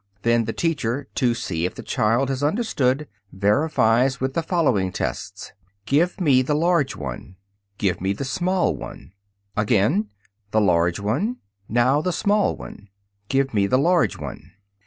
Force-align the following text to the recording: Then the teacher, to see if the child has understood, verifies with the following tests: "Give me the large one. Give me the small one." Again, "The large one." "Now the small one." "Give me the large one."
Then 0.23 0.45
the 0.45 0.51
teacher, 0.51 1.07
to 1.13 1.35
see 1.35 1.65
if 1.67 1.75
the 1.75 1.83
child 1.83 2.29
has 2.29 2.41
understood, 2.41 3.07
verifies 3.31 4.19
with 4.19 4.33
the 4.33 4.41
following 4.41 4.91
tests: 4.91 5.53
"Give 5.85 6.19
me 6.19 6.41
the 6.41 6.55
large 6.55 6.95
one. 6.95 7.35
Give 7.77 8.01
me 8.01 8.11
the 8.13 8.25
small 8.25 8.75
one." 8.75 9.13
Again, 9.55 10.09
"The 10.49 10.61
large 10.61 10.99
one." 10.99 11.37
"Now 11.69 12.01
the 12.01 12.11
small 12.11 12.55
one." 12.57 12.89
"Give 13.29 13.53
me 13.53 13.67
the 13.67 13.77
large 13.77 14.17
one." 14.17 14.53